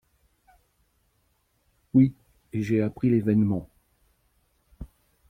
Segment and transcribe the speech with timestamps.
[1.93, 2.11] Oui…
[2.53, 3.69] et j’ai appris l’événement.